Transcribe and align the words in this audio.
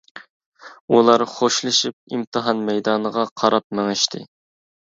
ئۇلار 0.95 1.23
خوشلىشىپ 1.33 1.97
ئىمتىھان 2.17 2.65
مەيدانىغا 2.73 3.29
قاراپ 3.43 3.69
مېڭىشتى. 3.81 4.27